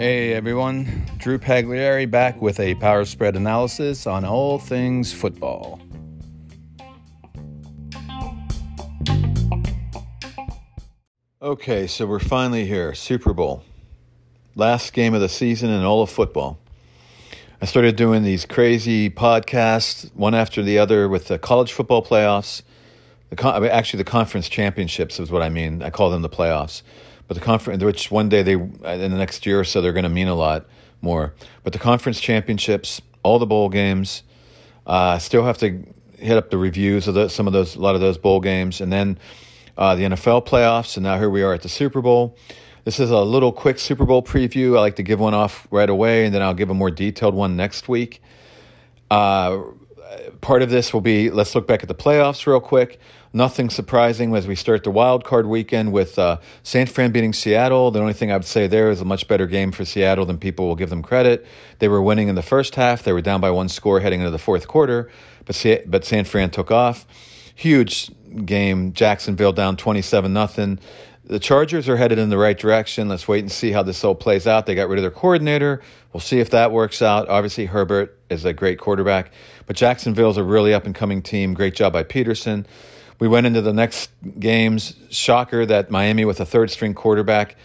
[0.00, 5.80] Hey everyone, Drew Pagliari back with a power spread analysis on all things football.
[11.40, 13.62] Okay, so we're finally here, Super Bowl.
[14.54, 16.58] Last game of the season in all of football.
[17.62, 22.60] I started doing these crazy podcasts, one after the other, with the college football playoffs.
[23.30, 25.82] The con- actually, the conference championships is what I mean.
[25.82, 26.82] I call them the playoffs,
[27.28, 30.04] but the conference, which one day they in the next year or so they're going
[30.04, 30.66] to mean a lot
[31.00, 31.32] more.
[31.62, 34.24] But the conference championships, all the bowl games,
[34.86, 35.84] uh, still have to
[36.18, 38.80] hit up the reviews of the, some of those, a lot of those bowl games,
[38.80, 39.18] and then
[39.78, 40.96] uh, the NFL playoffs.
[40.96, 42.36] And now here we are at the Super Bowl.
[42.84, 44.76] This is a little quick Super Bowl preview.
[44.76, 47.34] I like to give one off right away, and then I'll give a more detailed
[47.34, 48.22] one next week.
[49.10, 49.62] Uh,
[50.40, 52.98] part of this will be let's look back at the playoffs real quick.
[53.32, 57.90] Nothing surprising as we start the wild card weekend with uh, San Fran beating Seattle.
[57.92, 60.36] The only thing I would say there is a much better game for Seattle than
[60.36, 61.46] people will give them credit.
[61.78, 63.04] They were winning in the first half.
[63.04, 65.10] They were down by one score heading into the fourth quarter,
[65.44, 67.06] but but San Fran took off.
[67.54, 68.10] Huge
[68.44, 68.92] game.
[68.92, 70.80] Jacksonville down twenty seven nothing
[71.30, 73.08] the Chargers are headed in the right direction.
[73.08, 74.66] Let's wait and see how this all plays out.
[74.66, 75.80] They got rid of their coordinator.
[76.12, 77.28] We'll see if that works out.
[77.28, 79.30] Obviously, Herbert is a great quarterback,
[79.66, 81.54] but Jacksonville's a really up and coming team.
[81.54, 82.66] Great job by Pederson.
[83.20, 84.96] We went into the next games.
[85.10, 87.56] Shocker that Miami, with a third string quarterback,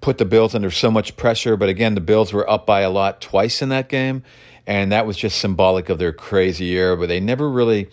[0.00, 1.56] put the Bills under so much pressure.
[1.56, 4.24] But again, the Bills were up by a lot twice in that game,
[4.66, 6.96] and that was just symbolic of their crazy year.
[6.96, 7.88] But they never really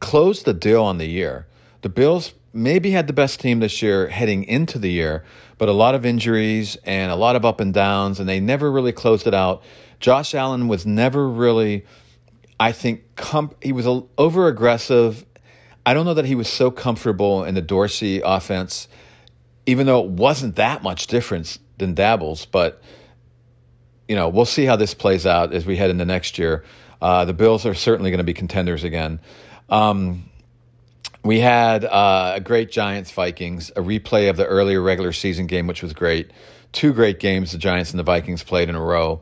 [0.00, 1.46] closed the deal on the year.
[1.80, 5.24] The Bills maybe had the best team this year heading into the year,
[5.56, 8.70] but a lot of injuries and a lot of up and downs, and they never
[8.70, 9.62] really closed it out.
[9.98, 11.86] Josh Allen was never really,
[12.58, 13.86] I think, com- he was
[14.18, 15.24] over aggressive.
[15.84, 18.88] I don't know that he was so comfortable in the Dorsey offense,
[19.66, 22.46] even though it wasn't that much difference than Daboll's.
[22.46, 22.82] But
[24.08, 26.64] you know, we'll see how this plays out as we head into next year.
[27.00, 29.20] Uh, the Bills are certainly going to be contenders again.
[29.68, 30.24] Um,
[31.22, 35.66] we had uh, a great Giants Vikings, a replay of the earlier regular season game,
[35.66, 36.30] which was great.
[36.72, 39.20] Two great games the Giants and the Vikings played in a row,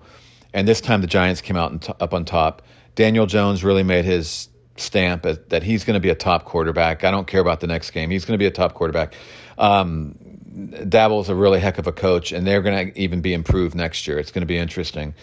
[0.52, 2.62] and this time the Giants came out t- up on top.
[2.94, 4.48] Daniel Jones really made his
[4.80, 7.04] stamp at, that he's going to be a top quarterback.
[7.04, 9.14] I don't care about the next game; he's going to be a top quarterback.
[9.58, 10.14] Um,
[10.58, 14.06] Daboll's a really heck of a coach, and they're going to even be improved next
[14.06, 14.18] year.
[14.18, 15.14] It's going to be interesting.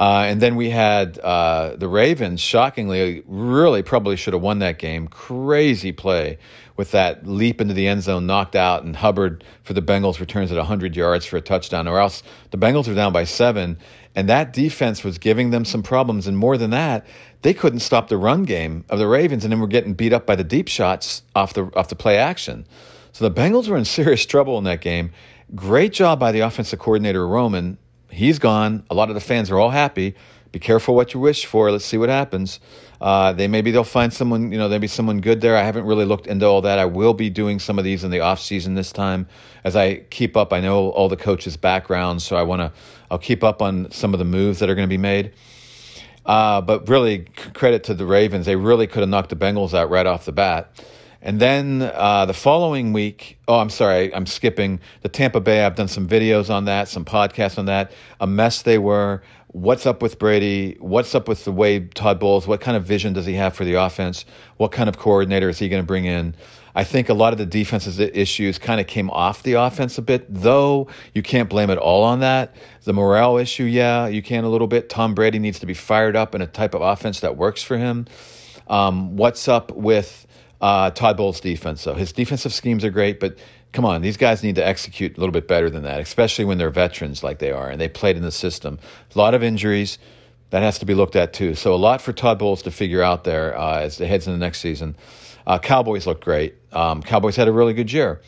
[0.00, 4.78] Uh, and then we had uh, the Ravens, shockingly, really probably should have won that
[4.78, 5.06] game.
[5.06, 6.38] Crazy play
[6.78, 10.50] with that leap into the end zone, knocked out, and Hubbard for the Bengals returns
[10.50, 13.76] at 100 yards for a touchdown, or else the Bengals are down by seven.
[14.14, 16.26] And that defense was giving them some problems.
[16.26, 17.06] And more than that,
[17.42, 20.24] they couldn't stop the run game of the Ravens, and then were getting beat up
[20.24, 22.66] by the deep shots off the off the play action.
[23.12, 25.12] So the Bengals were in serious trouble in that game.
[25.54, 27.76] Great job by the offensive coordinator Roman
[28.10, 28.84] he's gone.
[28.90, 30.14] A lot of the fans are all happy.
[30.52, 31.70] Be careful what you wish for.
[31.70, 32.58] Let's see what happens.
[33.00, 35.56] Uh, they maybe they'll find someone, you know, maybe someone good there.
[35.56, 36.78] I haven't really looked into all that.
[36.78, 39.28] I will be doing some of these in the off season this time
[39.62, 40.52] as I keep up.
[40.52, 42.72] I know all the coaches' backgrounds, so I want to.
[43.10, 45.32] I'll keep up on some of the moves that are going to be made.
[46.26, 47.20] Uh, but really,
[47.54, 48.46] credit to the Ravens.
[48.46, 50.84] They really could have knocked the Bengals out right off the bat.
[51.22, 55.64] And then uh, the following week, oh, I'm sorry, I'm skipping the Tampa Bay.
[55.64, 57.92] I've done some videos on that, some podcasts on that.
[58.20, 59.22] A mess they were.
[59.48, 60.76] What's up with Brady?
[60.80, 62.46] What's up with the way Todd Bowles?
[62.46, 64.24] What kind of vision does he have for the offense?
[64.56, 66.34] What kind of coordinator is he going to bring in?
[66.74, 70.02] I think a lot of the defense's issues kind of came off the offense a
[70.02, 72.54] bit, though you can't blame it all on that.
[72.84, 74.88] The morale issue, yeah, you can a little bit.
[74.88, 77.76] Tom Brady needs to be fired up in a type of offense that works for
[77.76, 78.06] him.
[78.68, 80.28] Um, what's up with
[80.60, 81.94] uh, Todd Bowles' defense, though.
[81.94, 83.38] His defensive schemes are great, but
[83.72, 86.58] come on, these guys need to execute a little bit better than that, especially when
[86.58, 88.78] they're veterans like they are and they played in the system.
[89.14, 89.98] A lot of injuries.
[90.50, 91.54] That has to be looked at too.
[91.54, 94.36] So a lot for Todd Bowles to figure out there uh, as it heads into
[94.36, 94.96] the next season.
[95.46, 96.56] Uh, Cowboys look great.
[96.72, 98.20] Um, Cowboys had a really good year.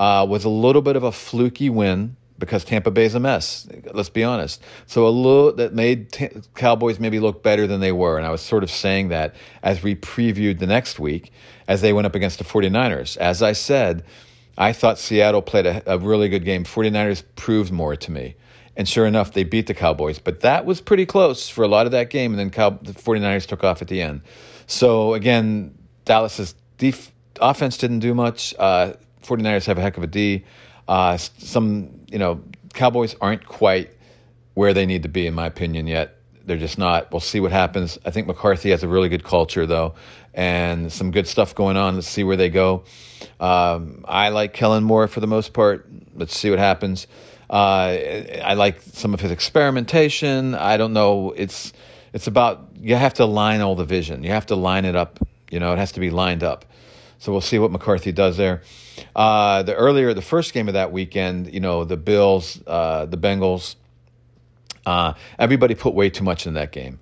[0.00, 3.68] Uh, was a little bit of a fluky win because Tampa Bay's a mess.
[3.92, 4.62] Let's be honest.
[4.86, 8.30] So a little that made t- Cowboys maybe look better than they were, and I
[8.30, 11.32] was sort of saying that as we previewed the next week
[11.66, 13.16] as they went up against the 49ers.
[13.16, 14.04] As I said,
[14.56, 16.64] I thought Seattle played a, a really good game.
[16.64, 18.36] 49ers proved more to me.
[18.76, 20.20] And sure enough, they beat the Cowboys.
[20.20, 22.32] But that was pretty close for a lot of that game.
[22.32, 24.22] And then Cow- the 49ers took off at the end.
[24.68, 28.54] So again, Dallas's def- offense didn't do much.
[28.58, 28.92] Uh,
[29.22, 30.44] 49ers have a heck of a D.
[30.88, 32.40] Uh, some, you know,
[32.74, 33.90] Cowboys aren't quite
[34.54, 36.14] where they need to be, in my opinion, yet.
[36.44, 37.12] They're just not.
[37.12, 37.98] We'll see what happens.
[38.06, 39.94] I think McCarthy has a really good culture, though,
[40.32, 41.96] and some good stuff going on.
[41.96, 42.84] Let's see where they go.
[43.38, 45.86] Um, I like Kellen Moore for the most part.
[46.14, 47.06] Let's see what happens.
[47.50, 47.98] Uh,
[48.42, 50.54] I like some of his experimentation.
[50.54, 51.32] I don't know.
[51.32, 51.72] It's
[52.12, 54.22] it's about you have to line all the vision.
[54.22, 55.18] You have to line it up.
[55.50, 56.64] You know, it has to be lined up.
[57.18, 58.62] So we'll see what McCarthy does there.
[59.14, 63.16] Uh, the earlier, the first game of that weekend, you know, the Bills, uh, the
[63.16, 63.76] Bengals.
[64.86, 66.98] Uh, everybody put way too much in that game.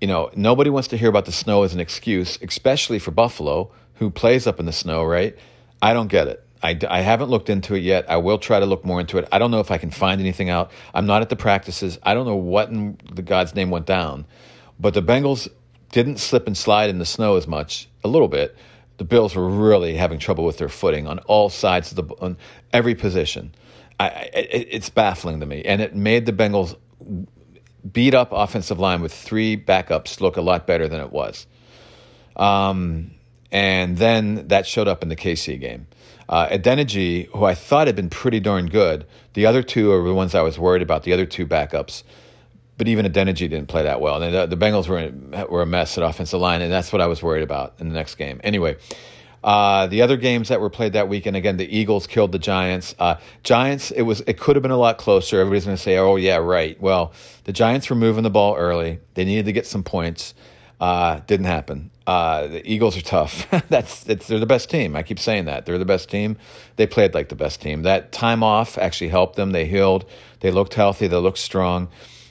[0.00, 3.70] You know, nobody wants to hear about the snow as an excuse, especially for Buffalo,
[3.94, 5.36] who plays up in the snow, right?
[5.80, 6.44] I don't get it.
[6.62, 8.08] I, I haven't looked into it yet.
[8.08, 9.28] I will try to look more into it.
[9.32, 10.70] I don't know if I can find anything out.
[10.94, 11.98] I'm not at the practices.
[12.02, 14.26] I don't know what in the God's name went down.
[14.78, 15.48] But the Bengals
[15.90, 18.56] didn't slip and slide in the snow as much, a little bit.
[18.98, 22.36] The Bills were really having trouble with their footing on all sides of the on
[22.72, 23.54] every position.
[23.98, 26.76] I, it, it's baffling to me, and it made the Bengals
[27.90, 31.46] beat up offensive line with three backups look a lot better than it was.
[32.36, 33.12] Um,
[33.50, 35.86] and then that showed up in the KC game.
[36.28, 39.04] Uh, Adeniji, who I thought had been pretty darn good,
[39.34, 41.02] the other two are the ones I was worried about.
[41.02, 42.04] The other two backups,
[42.78, 44.22] but even Adeniji didn't play that well.
[44.22, 47.06] And the, the Bengals were were a mess at offensive line, and that's what I
[47.06, 48.40] was worried about in the next game.
[48.44, 48.76] Anyway.
[49.44, 52.94] Uh, the other games that were played that weekend, again, the Eagles killed the Giants.
[52.96, 55.40] Uh, Giants, it was it could have been a lot closer.
[55.40, 59.00] Everybody's going to say, "Oh yeah, right." Well, the Giants were moving the ball early.
[59.14, 60.34] They needed to get some points.
[60.80, 61.90] Uh, didn't happen.
[62.06, 63.48] Uh, the Eagles are tough.
[63.68, 64.96] That's they're the best team.
[64.96, 66.36] I keep saying that they're the best team.
[66.76, 67.82] They played like the best team.
[67.82, 69.52] That time off actually helped them.
[69.52, 70.04] They healed.
[70.40, 71.06] They looked healthy.
[71.06, 71.88] They looked strong.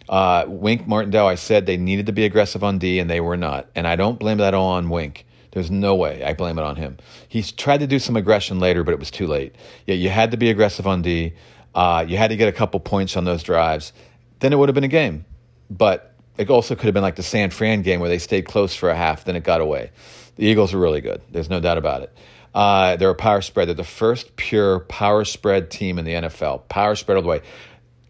[0.10, 3.38] Uh, Wink Martindale, I said they needed to be aggressive on D, and they were
[3.38, 3.70] not.
[3.76, 5.26] And I don't blame that all on Wink.
[5.52, 6.98] There's no way I blame it on him.
[7.28, 9.56] He's tried to do some aggression later, but it was too late.
[9.86, 11.34] Yeah, you had to be aggressive on D.
[11.76, 13.94] Uh, you had to get a couple points on those drives.
[14.40, 15.26] Then it would have been a game.
[15.70, 18.74] But it also could have been like the San Fran game where they stayed close
[18.74, 19.92] for a half, then it got away.
[20.38, 21.22] The Eagles are really good.
[21.32, 22.14] There's no doubt about it.
[22.54, 23.68] Uh, they're a power spread.
[23.68, 26.68] They're the first pure power spread team in the NFL.
[26.68, 27.42] Power spread all the way.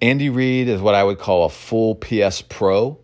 [0.02, 2.98] Andy Reid is what I would call a full PS Pro,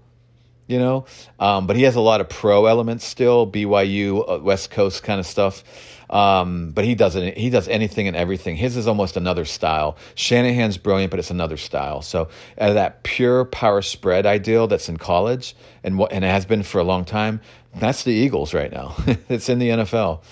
[0.65, 1.05] you know,
[1.39, 3.49] um, but he has a lot of pro elements still.
[3.49, 5.63] BYU, uh, West Coast kind of stuff.
[6.09, 7.37] Um, but he doesn't.
[7.37, 8.55] He does anything and everything.
[8.55, 9.97] His is almost another style.
[10.15, 12.01] Shanahan's brilliant, but it's another style.
[12.01, 16.63] So that pure power spread ideal that's in college and what and it has been
[16.63, 17.41] for a long time.
[17.75, 18.95] That's the Eagles right now.
[19.29, 20.23] it's in the NFL.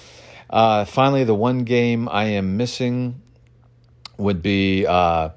[0.49, 3.21] Uh, finally, the one game I am missing
[4.17, 5.29] would be uh,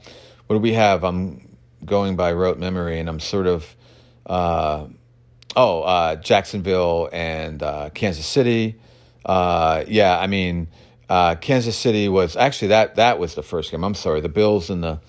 [0.48, 1.04] what do we have?
[1.04, 1.46] I'm
[1.84, 3.76] going by rote memory, and I'm sort of.
[4.24, 4.86] Uh,
[5.54, 8.80] oh, uh, Jacksonville and uh, Kansas City.
[9.26, 10.68] Uh, yeah, I mean,
[11.10, 13.84] uh, Kansas City was actually that that was the first game.
[13.84, 15.00] I'm sorry, the Bills and the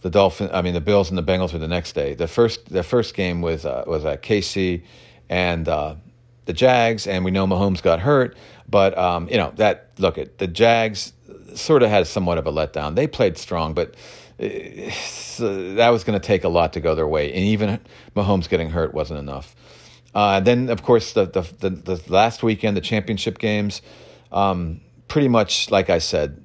[0.00, 0.50] the Dolphin.
[0.52, 2.14] I mean, the Bills and the Bengals were the next day.
[2.14, 4.82] The first the first game was uh, was at KC
[5.28, 8.36] and the Jags, and we know Mahomes got hurt,
[8.68, 11.12] but um, you know that look at the Jags
[11.54, 12.96] sort of had somewhat of a letdown.
[12.96, 13.94] They played strong, but.
[15.36, 17.78] So that was going to take a lot to go their way, and even
[18.16, 19.54] Mahomes getting hurt wasn't enough.
[20.14, 23.82] Uh, then, of course, the, the, the, the, last weekend, the championship games,
[24.32, 26.42] um, pretty much like I said,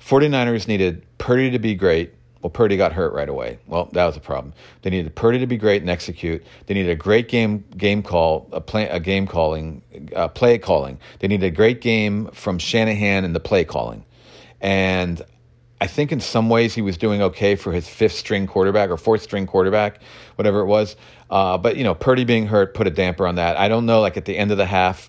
[0.00, 2.12] 49ers needed Purdy to be great.
[2.42, 3.58] Well, Purdy got hurt right away.
[3.68, 4.54] Well, that was a problem.
[4.82, 6.44] They needed Purdy to be great and execute.
[6.66, 9.82] They needed a great game game call, a play, a game calling,
[10.16, 10.98] uh, play calling.
[11.20, 14.04] They needed a great game from Shanahan and the play calling.
[14.60, 15.22] And
[15.80, 18.98] I think in some ways he was doing okay for his fifth string quarterback or
[18.98, 20.00] fourth string quarterback,
[20.36, 20.94] whatever it was.
[21.30, 23.56] Uh, but you know, Purdy being hurt put a damper on that.
[23.56, 24.00] I don't know.
[24.00, 25.08] Like at the end of the half,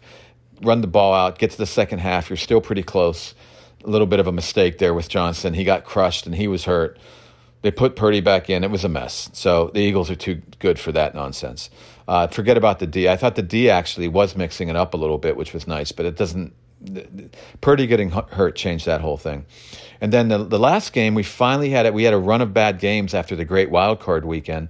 [0.62, 3.36] run the ball out, get to the second half, you're still pretty close.
[3.84, 5.54] A little bit of a mistake there with Johnson.
[5.54, 6.98] He got crushed and he was hurt.
[7.63, 8.63] They put Purdy back in.
[8.63, 9.30] It was a mess.
[9.34, 11.70] So the Eagles are too good for that nonsense.
[12.08, 13.08] Uh, forget about the D.
[13.08, 15.92] I thought the D actually was mixing it up a little bit, which was nice,
[15.92, 16.54] but it doesn't.
[17.62, 19.46] Purdy getting hurt changed that whole thing.
[20.00, 21.94] And then the, the last game, we finally had it.
[21.94, 24.70] We had a run of bad games after the great wild card weekend,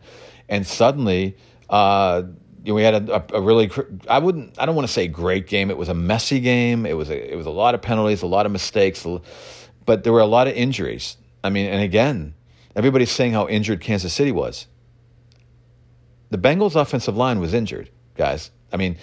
[0.50, 1.38] and suddenly
[1.70, 2.24] uh,
[2.66, 3.72] we had a, a, really
[4.08, 5.72] I wouldn't I don't want to say great game.
[5.72, 6.86] It was a messy game.
[6.86, 9.06] It was a, it was a lot of penalties, a lot of mistakes,
[9.86, 11.18] but there were a lot of injuries.
[11.44, 12.36] I mean, and again,
[12.76, 14.68] everybody's saying how injured Kansas City was.
[16.30, 18.52] The Bengals' offensive line was injured, guys.
[18.72, 18.98] I mean,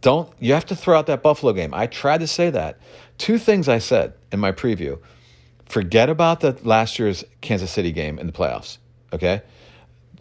[0.00, 1.74] don't you have to throw out that Buffalo game?
[1.74, 2.78] I tried to say that.
[3.18, 4.98] Two things I said in my preview.
[5.66, 8.78] Forget about the last year's Kansas City game in the playoffs.
[9.12, 9.42] Okay.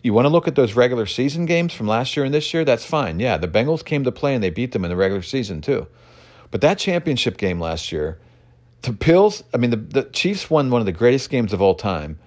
[0.03, 2.65] You want to look at those regular season games from last year and this year?
[2.65, 3.19] That's fine.
[3.19, 5.87] Yeah, the Bengals came to play and they beat them in the regular season too.
[6.49, 8.17] But that championship game last year,
[8.81, 11.75] the Bills, I mean, the, the Chiefs won one of the greatest games of all
[11.75, 12.17] time.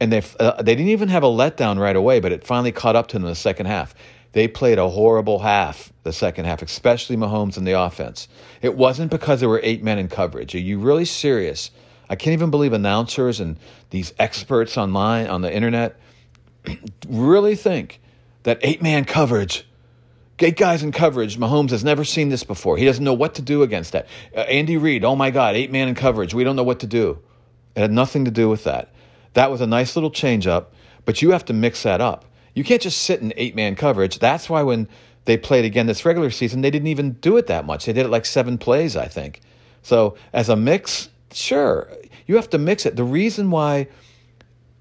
[0.00, 2.96] and they uh, they didn't even have a letdown right away, but it finally caught
[2.96, 3.94] up to them in the second half.
[4.34, 8.26] They played a horrible half the second half, especially Mahomes and the offense.
[8.62, 10.56] It wasn't because there were eight men in coverage.
[10.56, 11.70] Are you really serious?
[12.10, 13.56] I can't even believe announcers and
[13.90, 16.00] these experts online on the internet
[17.08, 18.00] really think
[18.42, 19.68] that eight man coverage,
[20.40, 22.76] eight guys in coverage, Mahomes has never seen this before.
[22.76, 24.08] He doesn't know what to do against that.
[24.36, 26.34] Uh, Andy Reid, oh my God, eight man in coverage.
[26.34, 27.20] We don't know what to do.
[27.76, 28.92] It had nothing to do with that.
[29.34, 30.74] That was a nice little change up,
[31.04, 32.24] but you have to mix that up.
[32.54, 34.18] You can't just sit in eight man coverage.
[34.18, 34.88] That's why when
[35.24, 37.86] they played again this regular season, they didn't even do it that much.
[37.86, 39.40] They did it like seven plays, I think.
[39.82, 41.88] So as a mix, sure,
[42.26, 42.96] you have to mix it.
[42.96, 43.88] The reason why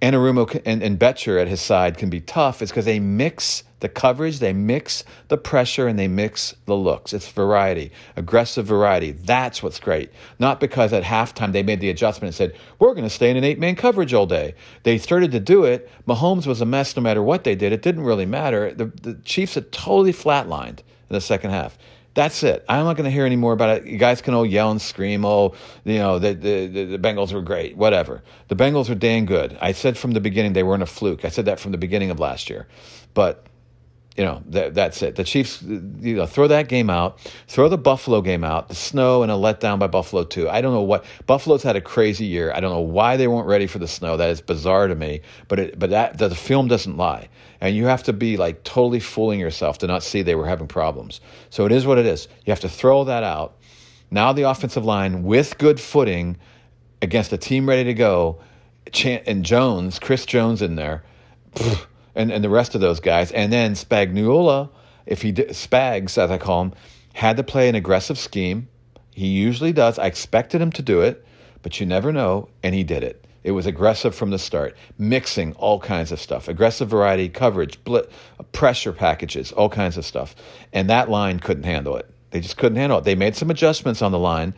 [0.03, 3.88] Anarumo and, and Bettcher at his side can be tough is because they mix the
[3.88, 7.13] coverage, they mix the pressure, and they mix the looks.
[7.13, 9.12] It's variety, aggressive variety.
[9.12, 10.12] That's what's great.
[10.39, 13.38] Not because at halftime they made the adjustment and said, we're going to stay in
[13.38, 14.55] an eight man coverage all day.
[14.83, 15.89] They started to do it.
[16.05, 17.72] Mahomes was a mess no matter what they did.
[17.72, 18.74] It didn't really matter.
[18.74, 21.77] The, the Chiefs had totally flatlined in the second half.
[22.13, 22.63] That's it.
[22.70, 23.88] I'm not going to hear any more about it.
[23.88, 25.25] You guys can all yell and scream.
[25.25, 27.75] Oh, you know, the, the, the Bengals were great.
[27.75, 28.22] Whatever.
[28.50, 29.58] The Bengals are dang good.
[29.60, 31.25] I said from the beginning they weren't a fluke.
[31.25, 32.67] I said that from the beginning of last year.
[33.15, 33.48] But
[34.17, 35.15] you know that, that's it.
[35.15, 39.24] The Chiefs, you know, throw that game out, throw the Buffalo game out, the snow
[39.24, 40.48] and a letdown by Buffalo too.
[40.50, 42.51] I don't know what Buffalo's had a crazy year.
[42.53, 44.17] I don't know why they weren't ready for the snow.
[44.17, 45.22] That is bizarre to me.
[45.48, 47.27] But it, but that the film doesn't lie,
[47.60, 50.67] and you have to be like totally fooling yourself to not see they were having
[50.67, 51.20] problems.
[51.50, 52.27] So it is what it is.
[52.46, 53.58] You have to throw that out.
[54.12, 56.38] Now the offensive line with good footing
[57.01, 58.39] against a team ready to go,
[59.03, 61.03] and Jones, Chris Jones in there.
[61.55, 63.32] Pfft, and, and the rest of those guys.
[63.32, 64.70] And then Spagnuolo,
[65.05, 66.74] if he did, Spags, as I call him,
[67.13, 68.67] had to play an aggressive scheme.
[69.12, 70.00] He usually does.
[70.00, 71.25] I expected him to do it,
[71.62, 73.25] but you never know, and he did it.
[73.43, 78.10] It was aggressive from the start, mixing all kinds of stuff, aggressive variety, coverage, blit,
[78.53, 80.34] pressure packages, all kinds of stuff.
[80.72, 82.10] And that line couldn't handle it.
[82.32, 83.03] They just couldn't handle it.
[83.03, 84.53] They made some adjustments on the line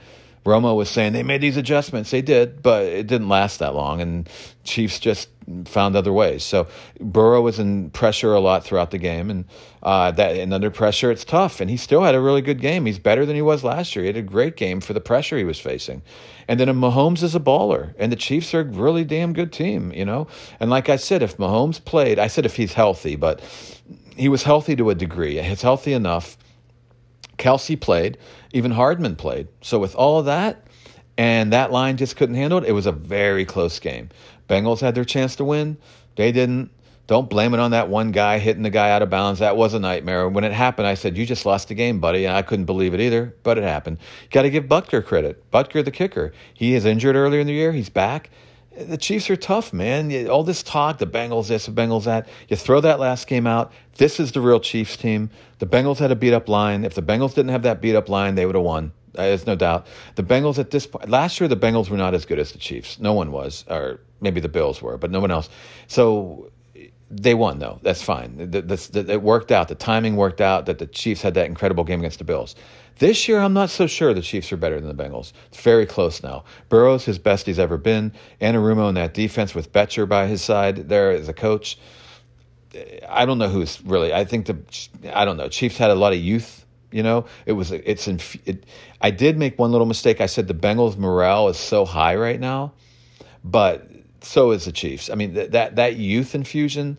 [0.45, 2.11] Romo was saying they made these adjustments.
[2.11, 4.29] They did, but it didn't last that long, and
[4.63, 5.29] Chiefs just
[5.65, 6.43] found other ways.
[6.43, 6.67] So
[6.99, 9.45] Burrow was in pressure a lot throughout the game, and
[9.81, 11.61] uh, that and under pressure it's tough.
[11.61, 12.85] And he still had a really good game.
[12.85, 14.03] He's better than he was last year.
[14.03, 16.03] He had a great game for the pressure he was facing.
[16.47, 19.91] And then Mahomes is a baller, and the Chiefs are a really damn good team,
[19.93, 20.27] you know.
[20.59, 23.41] And like I said, if Mahomes played, I said if he's healthy, but
[24.15, 25.41] he was healthy to a degree.
[25.41, 26.37] He's healthy enough
[27.37, 28.17] Kelce played,
[28.55, 29.49] even Hardman played.
[29.61, 30.65] So with all of that,
[31.17, 34.09] and that line just couldn't handle it, it was a very close game.
[34.49, 35.77] Bengals had their chance to win.
[36.15, 36.71] They didn't.
[37.07, 39.39] Don't blame it on that one guy hitting the guy out of bounds.
[39.39, 40.29] That was a nightmare.
[40.29, 42.25] When it happened, I said, You just lost the game, buddy.
[42.25, 43.97] And I couldn't believe it either, but it happened.
[44.31, 45.51] Got to give Butker credit.
[45.51, 46.31] Butker, the kicker.
[46.53, 47.73] He is injured earlier in the year.
[47.73, 48.29] He's back
[48.77, 50.27] the Chiefs are tough, man.
[50.27, 52.27] All this talk, the Bengals this, the Bengals that.
[52.49, 53.71] You throw that last game out.
[53.95, 55.29] This is the real Chiefs team.
[55.59, 56.83] The Bengals had a beat up line.
[56.83, 58.91] If the Bengals didn't have that beat up line, they would have won.
[59.17, 59.87] Uh, there's no doubt.
[60.15, 62.57] The Bengals at this point, last year, the Bengals were not as good as the
[62.57, 62.99] Chiefs.
[62.99, 65.49] No one was, or maybe the Bills were, but no one else.
[65.87, 66.51] So
[67.09, 67.79] they won, though.
[67.83, 68.49] That's fine.
[68.51, 69.69] It worked out.
[69.69, 72.55] The timing worked out that the Chiefs had that incredible game against the Bills.
[72.97, 75.31] This year, I'm not so sure the Chiefs are better than the Bengals.
[75.47, 76.43] It's very close now.
[76.67, 78.11] Burrow's his best he's ever been.
[78.41, 81.77] Anarumo in that defense with Bettcher by his side there as a coach.
[83.07, 84.13] I don't know who's really.
[84.13, 84.57] I think the
[85.13, 85.49] I don't know.
[85.49, 86.65] Chiefs had a lot of youth.
[86.91, 88.19] You know, it was it's in.
[88.45, 88.65] It,
[89.01, 90.21] I did make one little mistake.
[90.21, 92.73] I said the Bengals' morale is so high right now,
[93.43, 93.89] but
[94.21, 95.09] so is the Chiefs.
[95.09, 96.97] I mean th- that that youth infusion.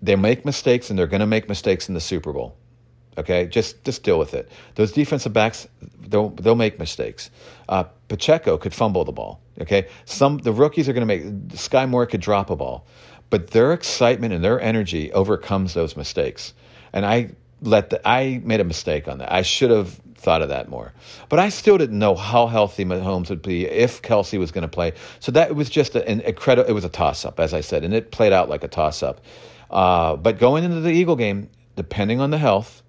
[0.00, 2.56] They make mistakes and they're going to make mistakes in the Super Bowl.
[3.18, 4.50] Okay, just just deal with it.
[4.74, 5.68] Those defensive backs,
[6.00, 7.30] they'll they'll make mistakes.
[7.68, 9.40] Uh, Pacheco could fumble the ball.
[9.60, 11.22] Okay, some the rookies are going to make.
[11.48, 12.86] Skyy Moore could drop a ball,
[13.32, 16.52] but their excitement and their energy overcomes those mistakes.
[16.92, 17.30] And I
[17.62, 19.32] let the I made a mistake on that.
[19.32, 20.92] I should have thought of that more.
[21.30, 24.68] But I still didn't know how healthy Mahomes would be if Kelce was going to
[24.68, 24.92] play.
[25.18, 26.68] So that was just an incredible.
[26.68, 29.02] It was a toss up, as I said, and it played out like a toss
[29.02, 29.22] up.
[29.70, 32.82] Uh, but going into the Eagle game, depending on the health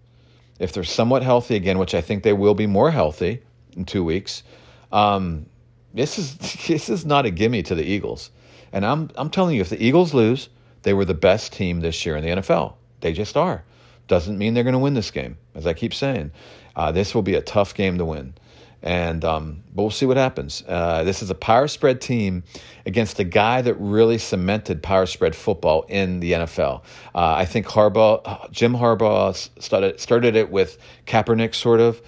[0.60, 3.42] if they're somewhat healthy again, which I think they will be more healthy
[3.78, 4.44] in two weeks,
[4.92, 5.46] um,
[5.94, 6.36] this is
[6.68, 8.30] this is not a gimme to the Eagles.
[8.74, 10.50] And I'm I'm telling you, if the Eagles lose,
[10.82, 12.74] they were the best team this year in the NFL.
[13.00, 13.64] They just are.
[14.08, 16.32] Doesn't mean they're going to win this game, as I keep saying.
[16.76, 18.34] Uh, this will be a tough game to win.
[18.82, 20.62] And um, but we'll see what happens.
[20.68, 22.44] Uh, this is a power spread team
[22.86, 26.82] against a guy that really cemented power spread football in the NFL.
[27.16, 32.02] Uh, I think Harbaugh, Jim Harbaugh started started it with Kaepernick, sort of.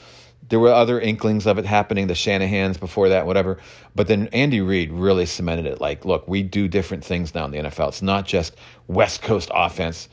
[0.50, 3.58] There were other inklings of it happening, the Shanahans before that, whatever.
[3.96, 5.82] But then Andy Reid really cemented it.
[5.82, 7.90] Like, look, we do different things now in the NFL.
[7.90, 8.56] It's not just
[8.88, 10.08] West Coast offense,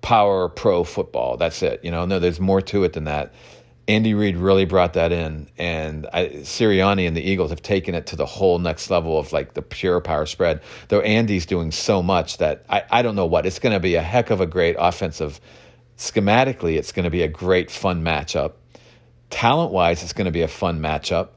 [0.00, 1.36] power pro football.
[1.36, 1.84] That's it.
[1.84, 3.34] You know, no, there's more to it than that.
[3.88, 8.06] Andy Reid really brought that in, and I, Sirianni and the Eagles have taken it
[8.08, 10.60] to the whole next level of like the pure power spread.
[10.88, 13.94] Though Andy's doing so much that I, I don't know what it's going to be
[13.94, 15.40] a heck of a great offensive.
[15.96, 18.52] Schematically, it's going to be a great fun matchup.
[19.30, 21.28] Talent wise, it's going to be a fun matchup.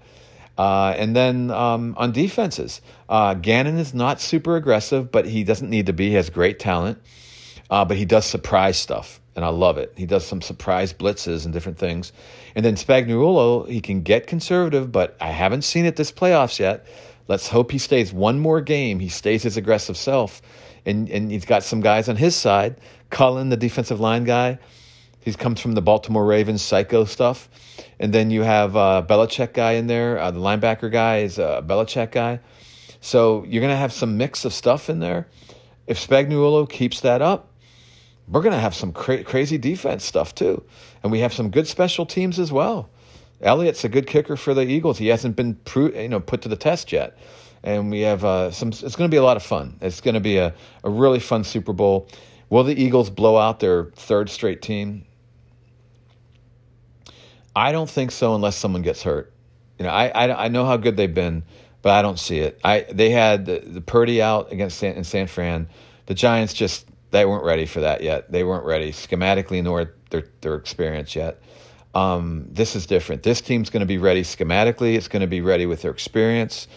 [0.58, 5.70] Uh, and then um, on defenses, uh, Gannon is not super aggressive, but he doesn't
[5.70, 6.10] need to be.
[6.10, 7.00] He has great talent,
[7.70, 9.94] uh, but he does surprise stuff and I love it.
[9.96, 12.12] He does some surprise blitzes and different things.
[12.56, 16.86] And then Spagnuolo, he can get conservative, but I haven't seen it this playoffs yet.
[17.28, 19.00] Let's hope he stays one more game.
[19.00, 20.42] He stays his aggressive self.
[20.86, 22.76] And, and he's got some guys on his side.
[23.10, 24.60] Cullen, the defensive line guy,
[25.22, 27.50] he comes from the Baltimore Ravens psycho stuff.
[28.00, 30.18] And then you have uh, Belichick guy in there.
[30.18, 32.40] Uh, the linebacker guy is a Belichick guy.
[33.00, 35.28] So you're going to have some mix of stuff in there.
[35.88, 37.50] If Spagnuolo keeps that up,
[38.28, 40.64] we're going to have some cra- crazy defense stuff too.
[41.04, 42.90] And we have some good special teams as well.
[43.42, 44.98] Elliott's a good kicker for the Eagles.
[44.98, 47.18] He hasn't been pro- you know put to the test yet.
[47.64, 48.70] And we have uh, some.
[48.70, 49.78] It's going to be a lot of fun.
[49.82, 52.08] It's going to be a, a really fun Super Bowl.
[52.50, 55.06] Will the Eagles blow out their third straight team?
[57.56, 59.34] I don't think so unless someone gets hurt.
[59.78, 61.44] You know, I, I, I know how good they've been,
[61.82, 62.60] but I don't see it.
[62.64, 65.68] I they had the, the Purdy out against San, in San Fran.
[66.06, 68.32] The Giants just they weren't ready for that yet.
[68.32, 71.42] They weren't ready schematically nor their their experience yet.
[71.94, 73.24] Um, this is different.
[73.24, 74.96] This team's going to be ready schematically.
[74.96, 76.68] It's going to be ready with their experience.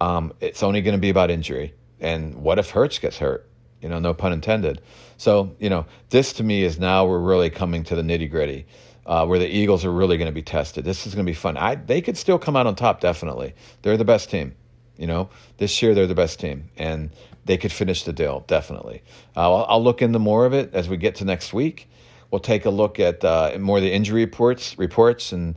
[0.00, 1.74] Um, it's only going to be about injury.
[2.00, 3.46] And what if Hurts gets hurt?
[3.80, 4.80] You know, no pun intended.
[5.18, 8.66] So, you know, this to me is now we're really coming to the nitty gritty,
[9.06, 10.84] uh, where the Eagles are really going to be tested.
[10.84, 11.56] This is going to be fun.
[11.56, 13.54] I, they could still come out on top, definitely.
[13.82, 14.54] They're the best team.
[14.96, 17.10] You know, this year they're the best team, and
[17.44, 19.02] they could finish the deal definitely.
[19.36, 21.88] Uh, I'll, I'll, look into more of it as we get to next week.
[22.30, 25.56] We'll take a look at uh, more of the injury reports reports and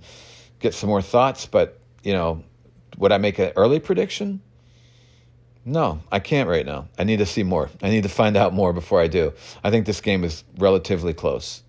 [0.60, 1.46] get some more thoughts.
[1.46, 2.44] But you know,
[2.98, 4.42] would I make an early prediction?
[5.66, 6.88] No, I can't right now.
[6.98, 7.70] I need to see more.
[7.82, 9.34] I need to find out more before I do.
[9.64, 11.62] I think this game is relatively close,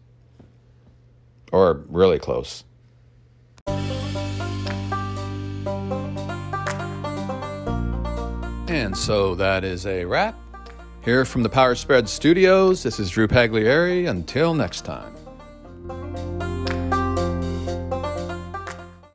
[1.52, 2.64] or really close.
[8.68, 10.38] And so that is a wrap.
[11.02, 14.08] Here from the Power Spread Studios, this is Drew Pagliari.
[14.08, 15.17] Until next time.